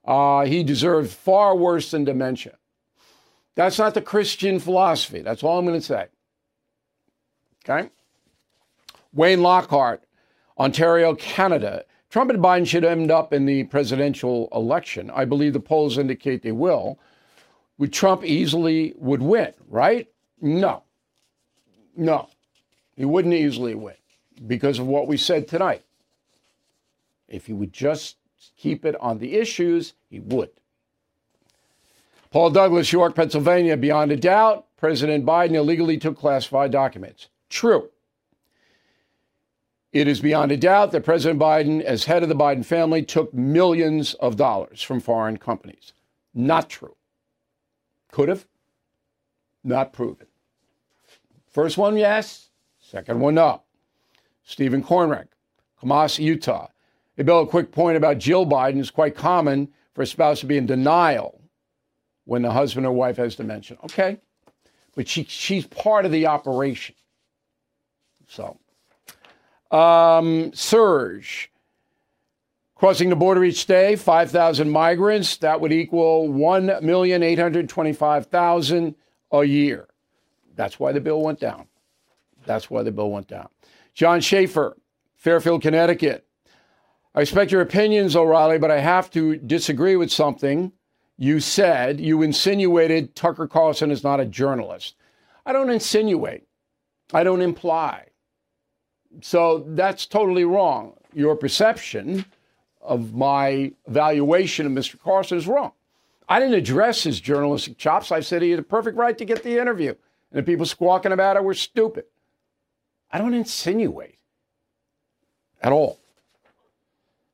[0.04, 2.58] Uh, he deserves far worse than dementia.
[3.54, 5.22] That's not the Christian philosophy.
[5.22, 6.08] That's all I'm going to say.
[7.64, 7.88] Okay?
[9.16, 10.04] Wayne Lockhart,
[10.58, 11.84] Ontario, Canada.
[12.10, 15.10] Trump and Biden should end up in the presidential election.
[15.10, 16.98] I believe the polls indicate they will.
[17.78, 20.08] Would Trump easily would win, right?
[20.40, 20.82] No.
[21.96, 22.28] No.
[22.94, 23.96] He wouldn't easily win
[24.46, 25.82] because of what we said tonight.
[27.26, 28.16] If he would just
[28.56, 30.50] keep it on the issues, he would.
[32.30, 33.78] Paul Douglas, York, Pennsylvania.
[33.78, 37.28] Beyond a doubt, President Biden illegally took classified documents.
[37.48, 37.88] True.
[39.96, 43.32] It is beyond a doubt that President Biden, as head of the Biden family, took
[43.32, 45.94] millions of dollars from foreign companies.
[46.34, 46.96] Not true.
[48.12, 48.46] Could have.
[49.64, 50.26] Not proven.
[51.48, 52.50] First one, yes.
[52.78, 53.62] Second one, no.
[54.44, 55.28] Stephen Kornreich,
[55.80, 56.68] Kamas, Utah.
[57.16, 58.78] Hey, Bill, a quick point about Jill Biden.
[58.78, 61.40] It's quite common for a spouse to be in denial
[62.26, 63.78] when the husband or wife has dementia.
[63.84, 64.20] Okay.
[64.94, 66.96] But she, she's part of the operation.
[68.28, 68.58] So,
[69.70, 71.50] um, Surge.
[72.74, 75.38] Crossing the border each day, 5,000 migrants.
[75.38, 78.94] That would equal 1,825,000
[79.32, 79.88] a year.
[80.54, 81.68] That's why the bill went down.
[82.44, 83.48] That's why the bill went down.
[83.94, 84.76] John Schaefer,
[85.16, 86.26] Fairfield, Connecticut.
[87.14, 90.72] I respect your opinions, O'Reilly, but I have to disagree with something
[91.16, 91.98] you said.
[91.98, 94.96] You insinuated Tucker Carlson is not a journalist.
[95.46, 96.46] I don't insinuate,
[97.14, 98.08] I don't imply.
[99.22, 100.94] So that's totally wrong.
[101.12, 102.24] Your perception
[102.80, 104.98] of my evaluation of Mr.
[105.00, 105.72] Carlson is wrong.
[106.28, 108.10] I didn't address his journalistic chops.
[108.10, 109.90] I said he had a perfect right to get the interview.
[110.30, 112.04] And the people squawking about it were stupid.
[113.10, 114.18] I don't insinuate
[115.62, 116.00] at all.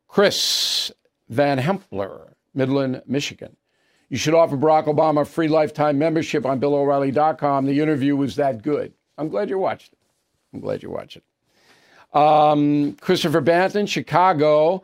[0.08, 0.92] Chris
[1.28, 3.56] Van Hempler, Midland, Michigan.
[4.10, 7.64] You should offer Barack Obama a free lifetime membership on BillO'Reilly.com.
[7.64, 8.92] The interview was that good.
[9.16, 9.98] I'm glad you watched it.
[10.52, 11.24] I'm glad you watched it.
[12.12, 14.82] Um, Christopher Banton, Chicago.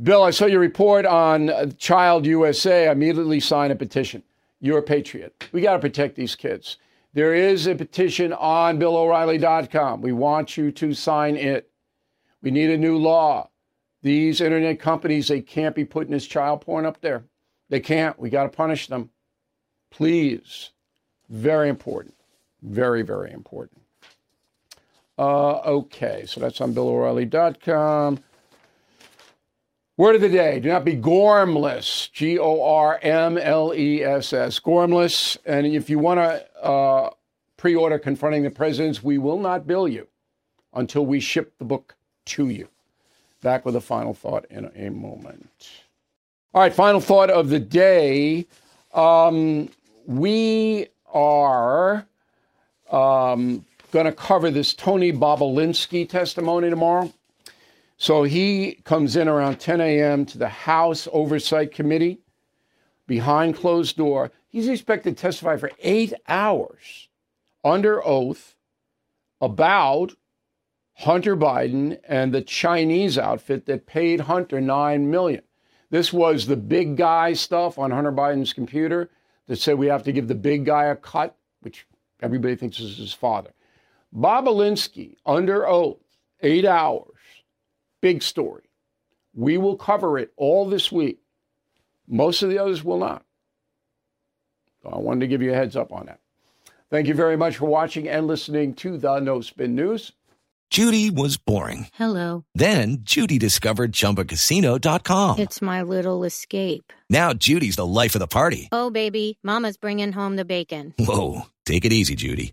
[0.00, 2.88] Bill, I saw your report on Child USA.
[2.88, 4.22] I immediately signed a petition.
[4.60, 5.48] You're a patriot.
[5.52, 6.78] We got to protect these kids.
[7.14, 10.00] There is a petition on BillO'Reilly.com.
[10.02, 11.70] We want you to sign it.
[12.42, 13.50] We need a new law.
[14.02, 17.24] These internet companies, they can't be putting this child porn up there.
[17.68, 18.18] They can't.
[18.18, 19.10] We got to punish them.
[19.90, 20.70] Please.
[21.28, 22.14] Very important.
[22.62, 23.82] Very, very important.
[25.18, 28.20] Uh, okay, so that's on BillO'Reilly.com.
[29.96, 32.12] Word of the day do not be gormless.
[32.12, 34.60] G O R M L E S S.
[34.60, 35.36] Gormless.
[35.44, 37.10] And if you want to uh,
[37.56, 40.06] pre order Confronting the Presidents, we will not bill you
[40.72, 41.96] until we ship the book
[42.26, 42.68] to you.
[43.42, 45.68] Back with a final thought in a moment.
[46.54, 48.46] All right, final thought of the day.
[48.94, 49.68] Um,
[50.06, 52.06] we are
[52.90, 57.12] um, going to cover this Tony Bobulinski testimony tomorrow.
[57.96, 60.24] So he comes in around 10 a.m.
[60.26, 62.20] to the House Oversight Committee
[63.06, 64.30] behind closed door.
[64.48, 67.08] He's expected to testify for eight hours
[67.64, 68.54] under oath
[69.40, 70.14] about
[70.98, 75.42] Hunter Biden and the Chinese outfit that paid Hunter nine million.
[75.90, 79.10] This was the big guy stuff on Hunter Biden's computer
[79.46, 81.86] that said we have to give the big guy a cut, which
[82.20, 83.50] everybody thinks is his father.
[84.14, 85.98] Bobulinski under oath,
[86.40, 87.16] eight hours,
[88.00, 88.64] big story.
[89.34, 91.20] We will cover it all this week.
[92.08, 93.24] Most of the others will not.
[94.82, 96.20] So I wanted to give you a heads up on that.
[96.90, 100.12] Thank you very much for watching and listening to the No Spin News.
[100.70, 101.88] Judy was boring.
[101.94, 102.44] Hello.
[102.54, 105.38] Then Judy discovered ChumbaCasino.com.
[105.38, 106.92] It's my little escape.
[107.08, 108.68] Now Judy's the life of the party.
[108.70, 110.94] Oh, baby, Mama's bringing home the bacon.
[110.98, 112.52] Whoa, take it easy, Judy.